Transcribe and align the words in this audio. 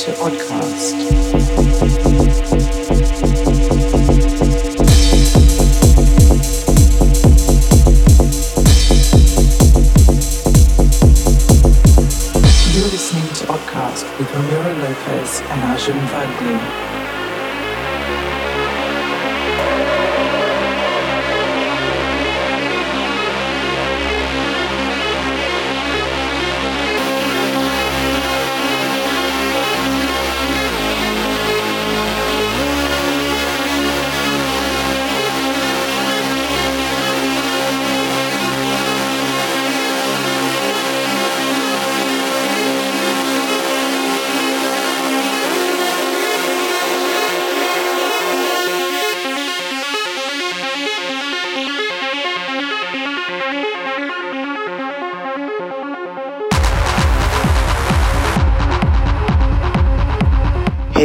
to 0.00 0.12
Oddcast. 0.12 1.49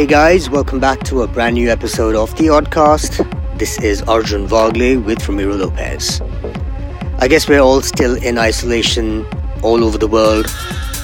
Guys, 0.08 0.48
welcome 0.48 0.78
back 0.78 1.02
to 1.02 1.22
a 1.22 1.26
brand 1.26 1.54
new 1.54 1.68
episode 1.68 2.14
of 2.14 2.30
The 2.36 2.44
Oddcast. 2.44 3.58
This 3.58 3.76
is 3.82 4.02
Arjun 4.02 4.46
Vagle 4.46 5.04
with 5.04 5.28
Ramiro 5.28 5.56
Lopez. 5.56 6.20
I 7.18 7.26
guess 7.26 7.48
we're 7.48 7.60
all 7.60 7.82
still 7.82 8.14
in 8.22 8.38
isolation 8.38 9.26
all 9.64 9.82
over 9.82 9.98
the 9.98 10.06
world, 10.06 10.48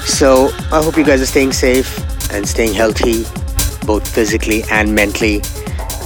so 0.06 0.50
I 0.70 0.80
hope 0.84 0.96
you 0.96 1.04
guys 1.04 1.20
are 1.20 1.26
staying 1.26 1.52
safe 1.52 1.98
and 2.32 2.48
staying 2.48 2.74
healthy, 2.74 3.24
both 3.84 4.06
physically 4.06 4.62
and 4.70 4.94
mentally. 4.94 5.42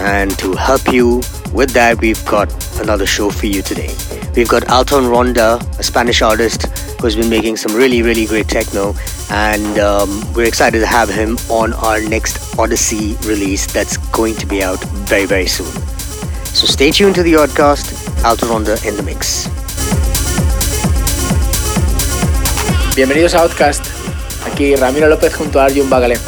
And 0.01 0.31
to 0.39 0.55
help 0.55 0.91
you 0.91 1.17
with 1.53 1.73
that, 1.73 2.01
we've 2.01 2.25
got 2.25 2.51
another 2.81 3.05
show 3.05 3.29
for 3.29 3.45
you 3.45 3.61
today. 3.61 3.95
We've 4.35 4.49
got 4.49 4.71
Alton 4.71 5.07
Ronda, 5.09 5.61
a 5.79 5.83
Spanish 5.83 6.23
artist 6.23 6.63
who's 7.03 7.15
been 7.15 7.29
making 7.29 7.59
some 7.59 7.75
really, 7.77 8.01
really 8.01 8.25
great 8.25 8.49
techno 8.49 8.95
and 9.31 9.79
um, 9.79 10.33
we're 10.35 10.47
excited 10.47 10.81
to 10.81 10.87
have 10.87 11.09
him 11.09 11.37
on 11.51 11.73
our 11.75 12.01
next 12.01 12.36
Odyssey 12.59 13.17
release 13.27 13.67
that's 13.67 13.99
going 14.11 14.35
to 14.37 14.47
be 14.47 14.63
out 14.63 14.83
very, 15.09 15.27
very 15.27 15.47
soon. 15.47 15.71
So 16.55 16.67
stay 16.67 16.91
tuned 16.91 17.15
to 17.17 17.23
the 17.23 17.35
Oddcast, 17.35 17.93
in 18.87 18.97
the 18.97 19.03
mix. 19.03 19.49
Bienvenidos 22.97 23.35
a 23.35 23.43
Outcast, 23.43 23.85
aquí 24.47 24.75
Ramiro 24.75 25.07
López 25.09 25.35
junto 25.35 25.61
a 25.61 25.67
Arjun 25.67 25.91
Bagale. 25.91 26.19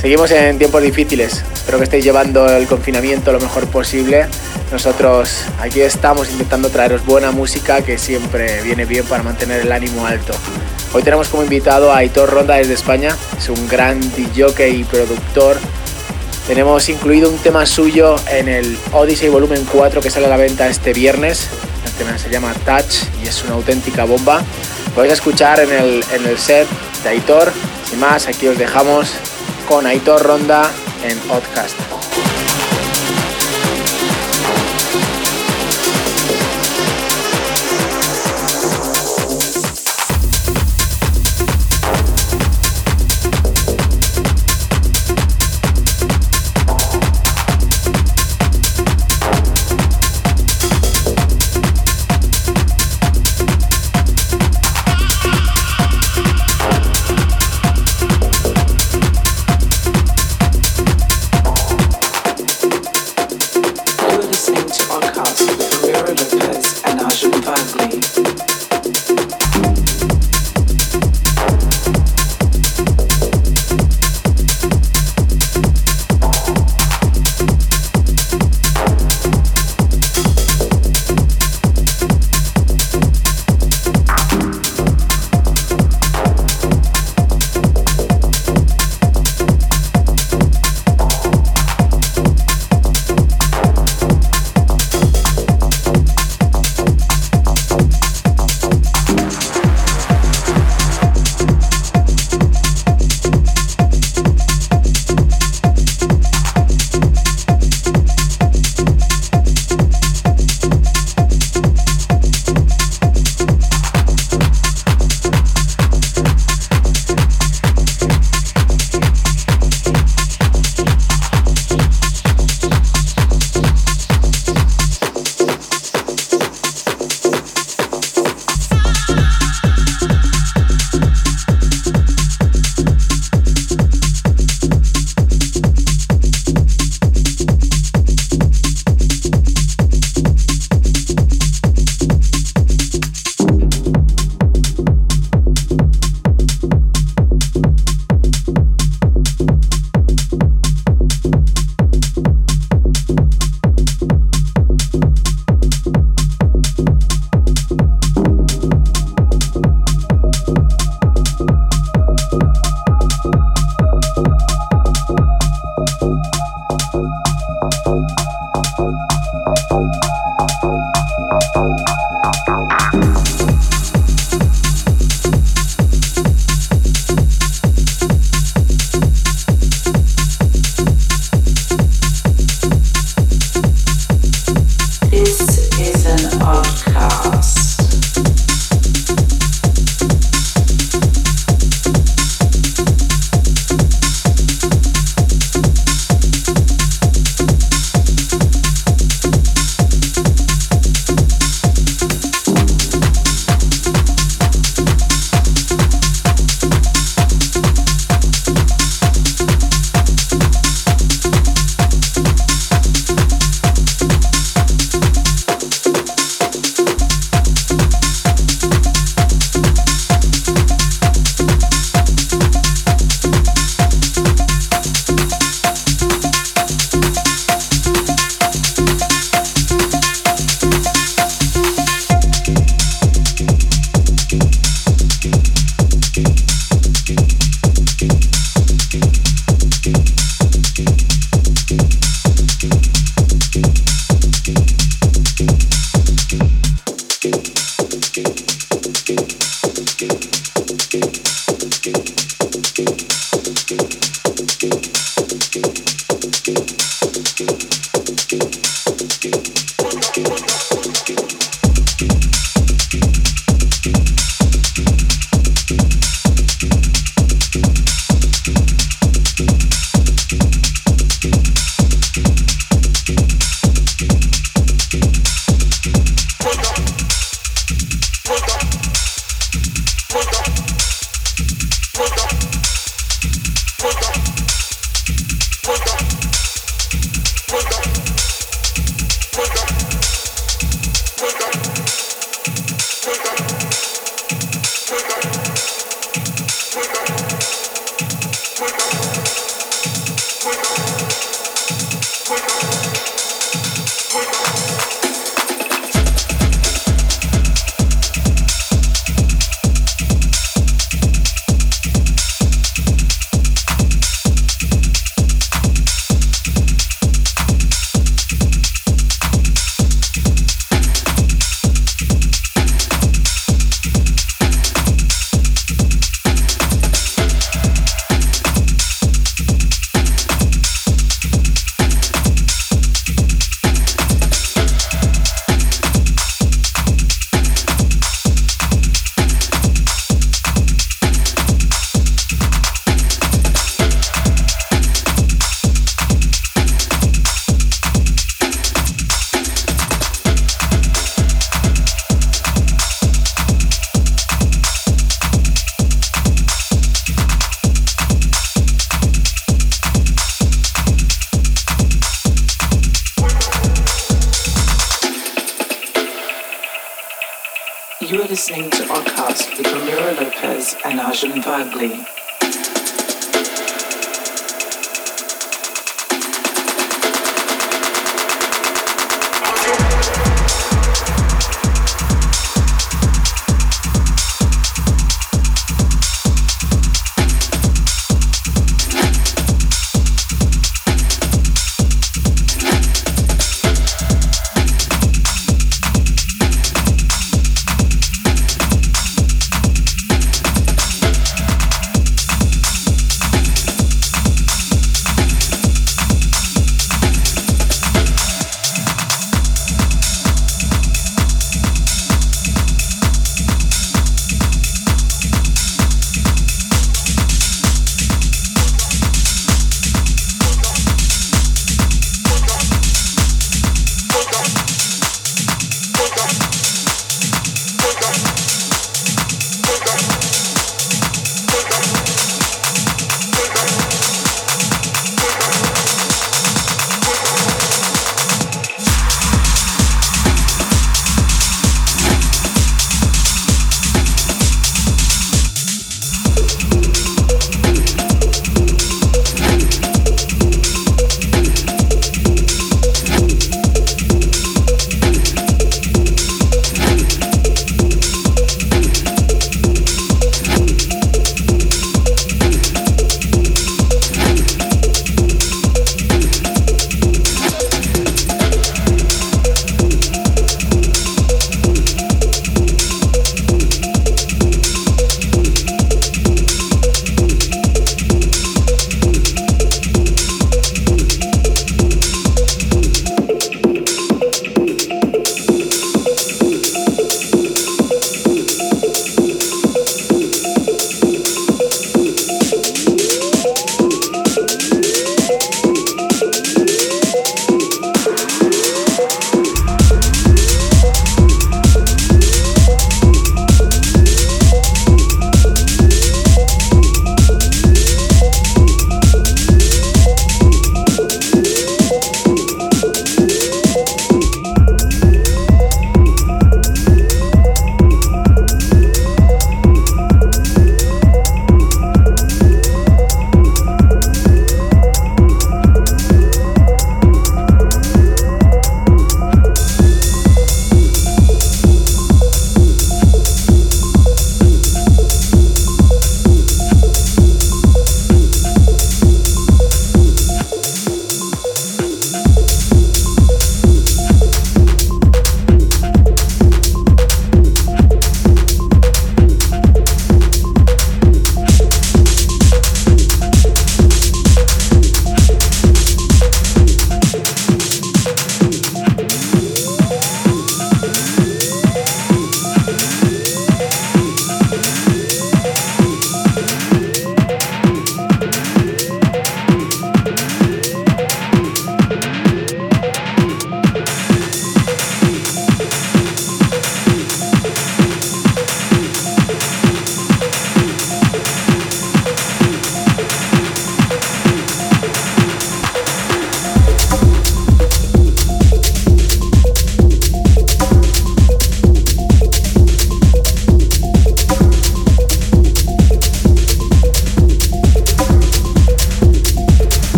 Seguimos 0.00 0.30
en 0.30 0.56
tiempos 0.56 0.82
difíciles, 0.82 1.42
espero 1.52 1.78
que 1.78 1.84
estéis 1.84 2.04
llevando 2.04 2.48
el 2.48 2.68
confinamiento 2.68 3.32
lo 3.32 3.40
mejor 3.40 3.66
posible. 3.66 4.26
Nosotros 4.70 5.44
aquí 5.60 5.80
estamos 5.80 6.30
intentando 6.30 6.70
traeros 6.70 7.04
buena 7.04 7.32
música 7.32 7.82
que 7.82 7.98
siempre 7.98 8.62
viene 8.62 8.84
bien 8.84 9.04
para 9.04 9.24
mantener 9.24 9.62
el 9.62 9.72
ánimo 9.72 10.06
alto. 10.06 10.32
Hoy 10.96 11.02
tenemos 11.02 11.28
como 11.28 11.42
invitado 11.42 11.92
a 11.92 11.98
Aitor 11.98 12.30
Ronda 12.30 12.54
desde 12.54 12.72
España, 12.72 13.14
es 13.36 13.50
un 13.50 13.68
gran 13.68 14.00
DJ 14.00 14.70
y 14.70 14.82
productor. 14.84 15.58
Tenemos 16.46 16.88
incluido 16.88 17.28
un 17.28 17.36
tema 17.36 17.66
suyo 17.66 18.16
en 18.30 18.48
el 18.48 18.78
Odyssey 18.94 19.28
Volumen 19.28 19.66
4 19.70 20.00
que 20.00 20.08
sale 20.08 20.24
a 20.24 20.30
la 20.30 20.38
venta 20.38 20.66
este 20.68 20.94
viernes. 20.94 21.50
El 21.84 21.92
tema 21.92 22.16
se 22.16 22.30
llama 22.30 22.54
Touch 22.64 23.04
y 23.22 23.28
es 23.28 23.44
una 23.44 23.56
auténtica 23.56 24.04
bomba. 24.04 24.42
Podéis 24.94 25.12
escuchar 25.12 25.60
en 25.60 25.70
el, 25.70 26.02
en 26.14 26.24
el 26.24 26.38
set 26.38 26.66
de 27.02 27.10
Aitor. 27.10 27.52
Sin 27.90 28.00
más, 28.00 28.26
aquí 28.26 28.48
os 28.48 28.56
dejamos 28.56 29.10
con 29.68 29.84
Aitor 29.86 30.22
Ronda 30.22 30.70
en 31.04 31.18
Podcast. 31.28 31.95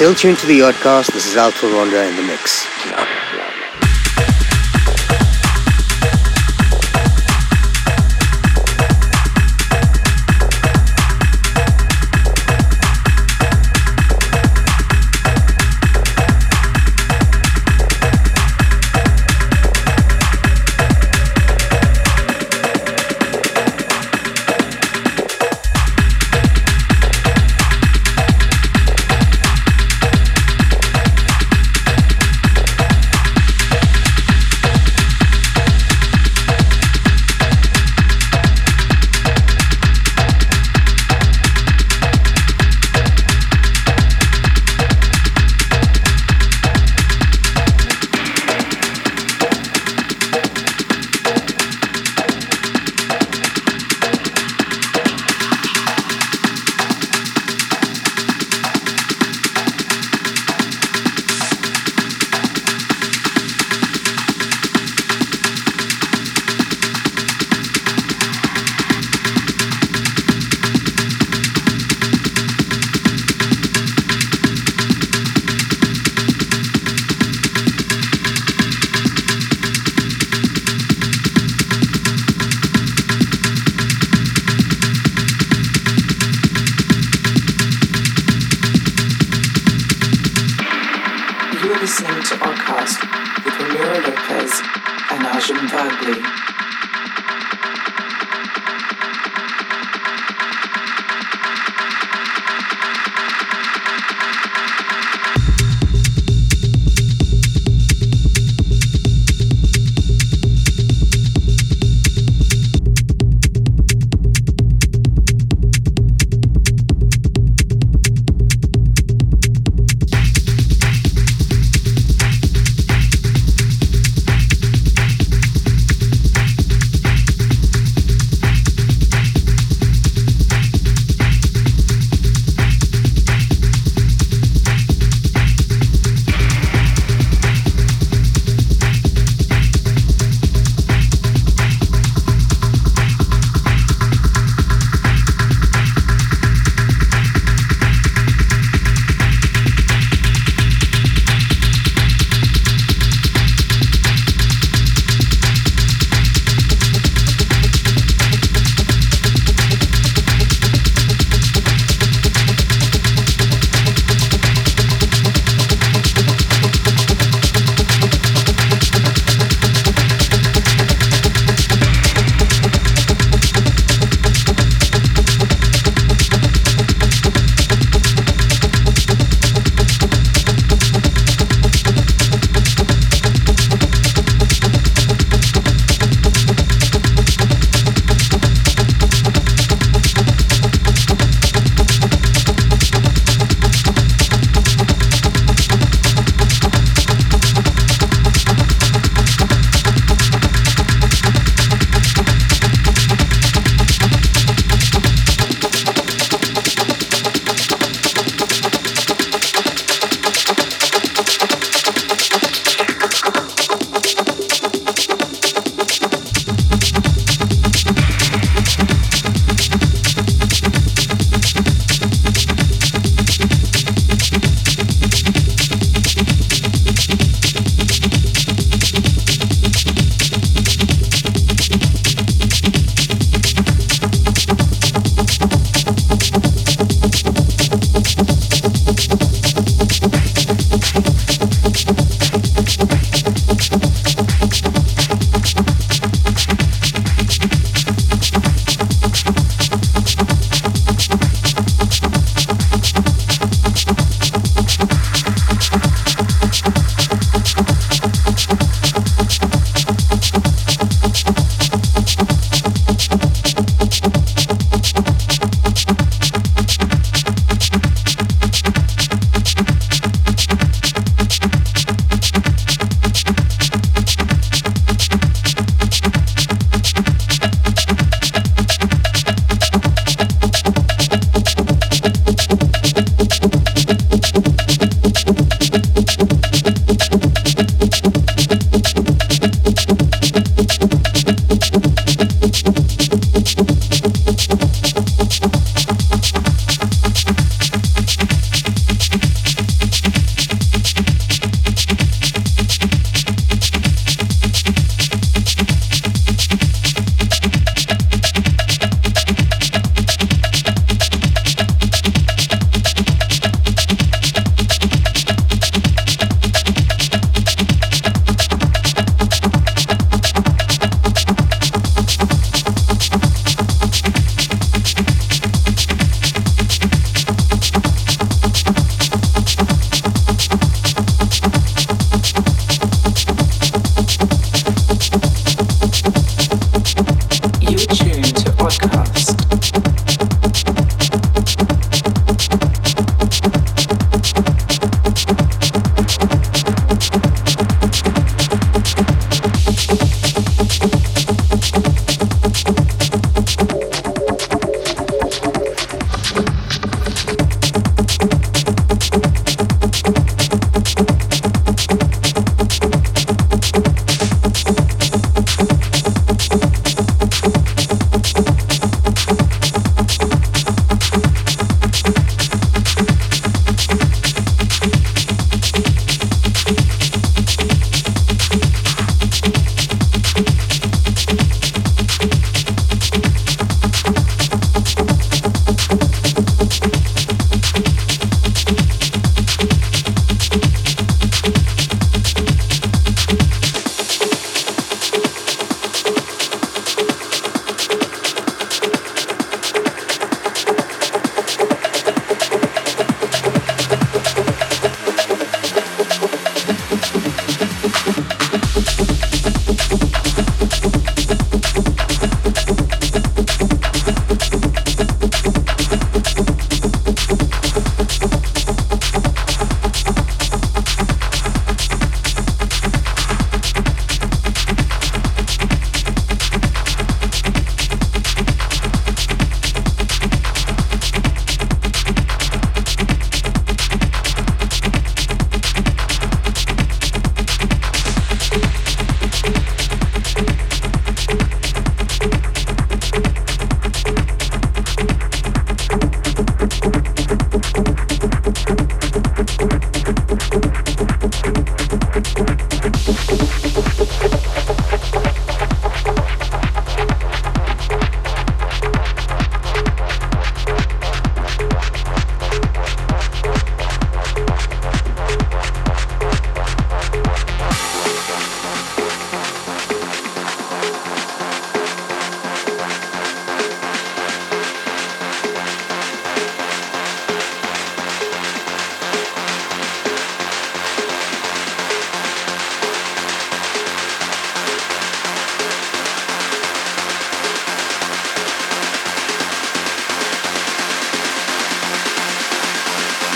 Still 0.00 0.14
tuned 0.14 0.38
to 0.38 0.46
the 0.46 0.60
Oddcast. 0.60 1.12
This 1.12 1.26
is 1.26 1.36
Alto 1.36 1.70
Ronda 1.70 2.08
in 2.08 2.16
the 2.16 2.22
mix. 2.22 2.64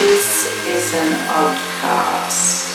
This 0.05 0.53
is 0.67 0.93
an 0.93 1.15
outcast. 1.31 2.74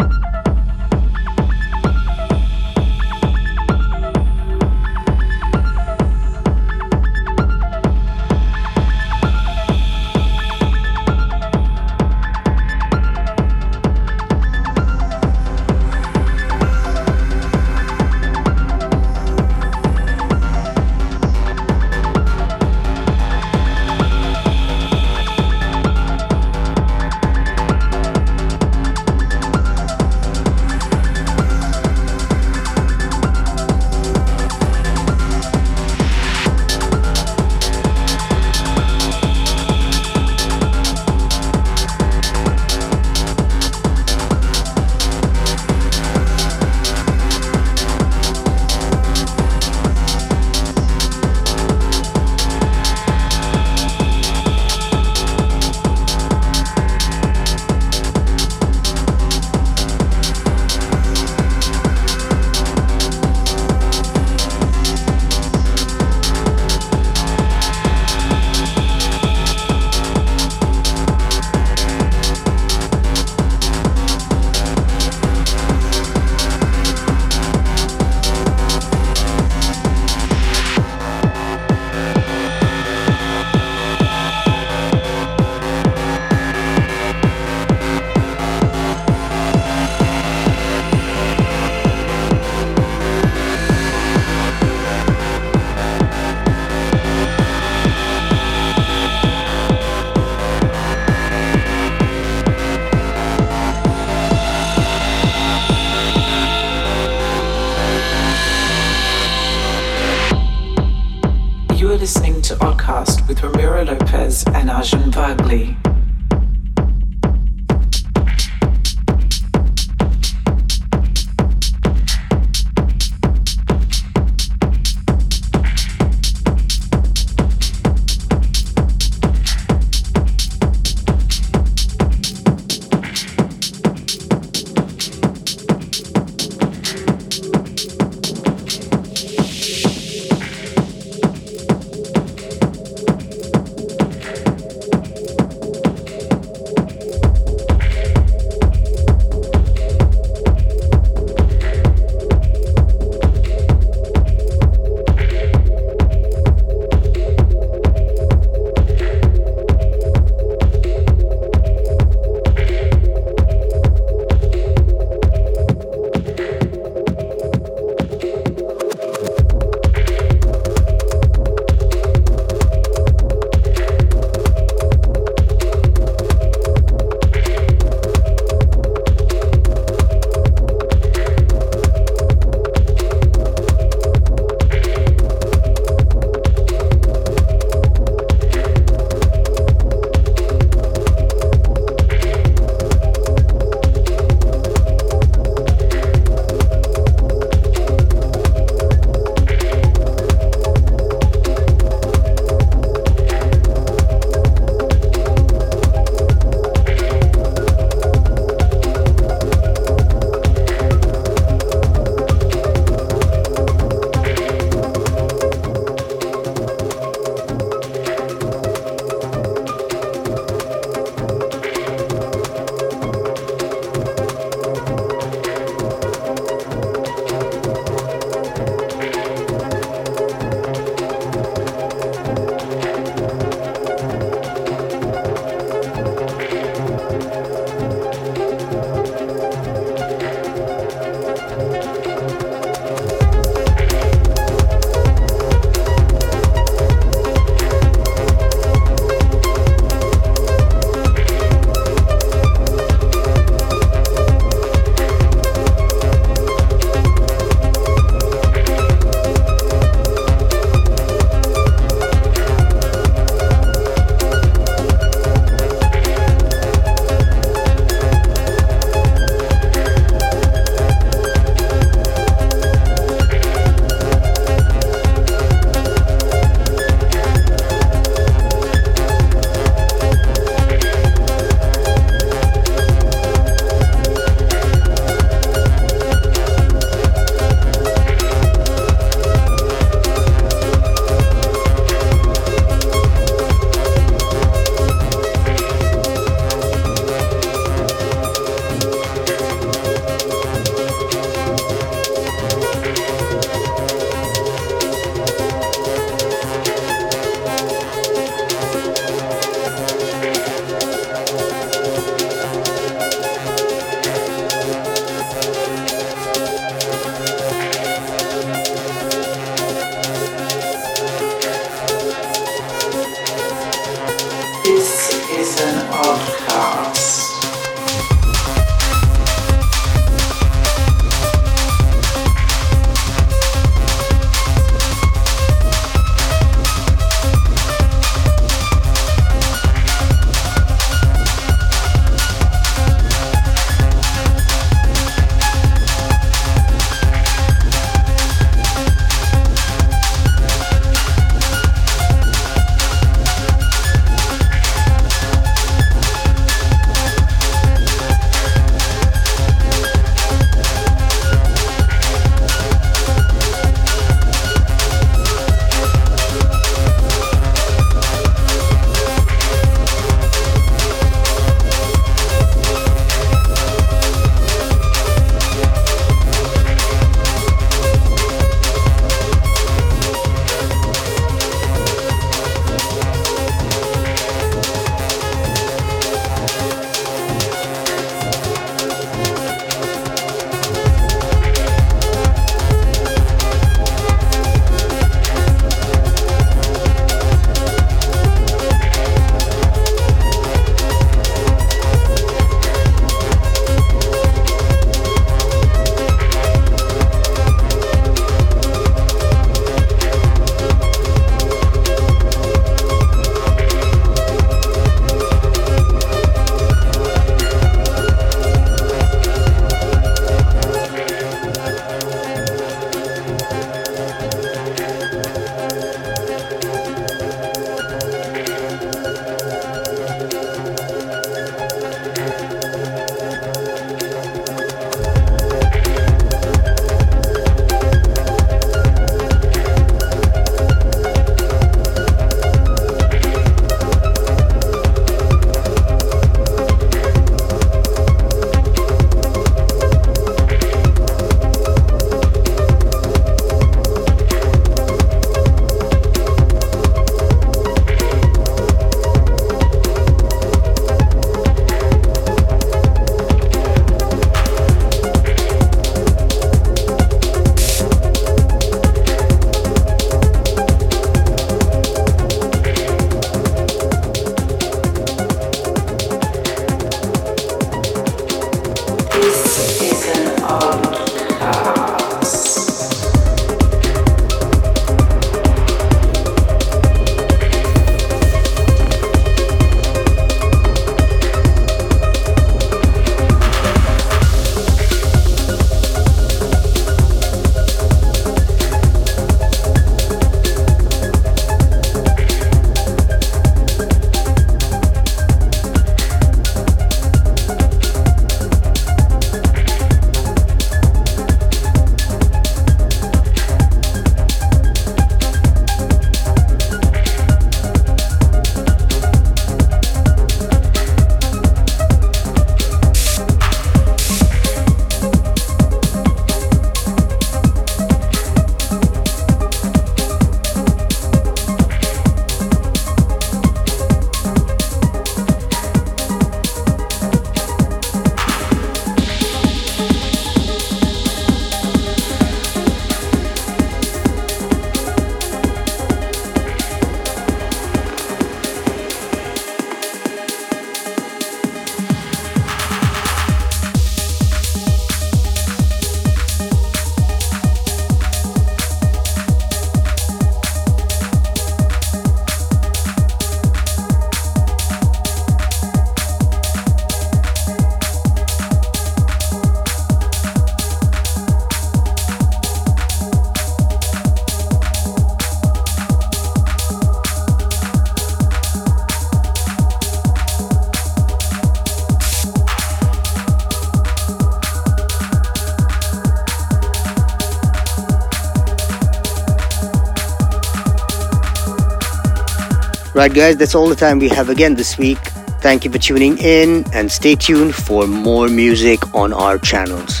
Right, 592.94 593.12
guys, 593.12 593.36
that's 593.36 593.56
all 593.56 593.68
the 593.68 593.74
time 593.74 593.98
we 593.98 594.08
have 594.10 594.28
again 594.28 594.54
this 594.54 594.78
week. 594.78 595.00
Thank 595.42 595.64
you 595.64 595.70
for 595.72 595.78
tuning 595.78 596.16
in 596.18 596.64
and 596.72 596.86
stay 596.88 597.16
tuned 597.16 597.52
for 597.52 597.88
more 597.88 598.28
music 598.28 598.94
on 598.94 599.12
our 599.12 599.36
channels. 599.36 600.00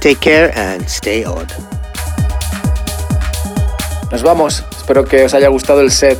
Take 0.00 0.18
care 0.22 0.50
and 0.56 0.88
stay 0.88 1.24
odd. 1.24 1.52
Nos 4.10 4.22
vamos. 4.22 4.64
Espero 4.74 5.04
que 5.04 5.24
os 5.24 5.34
haya 5.34 5.48
gustado 5.48 5.82
el 5.82 5.90
set. 5.90 6.18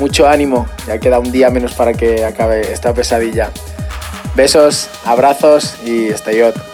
Mucho 0.00 0.26
ánimo. 0.26 0.66
Ya 0.88 0.98
queda 0.98 1.20
un 1.20 1.30
día 1.30 1.48
menos 1.48 1.74
para 1.74 1.94
que 1.94 2.24
acabe 2.24 2.72
esta 2.72 2.92
pesadilla. 2.92 3.52
Besos, 4.34 4.90
abrazos 5.04 5.76
y 5.84 6.08
stay 6.08 6.42
odd. 6.42 6.69